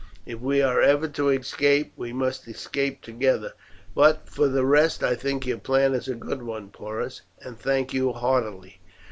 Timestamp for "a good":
6.07-6.41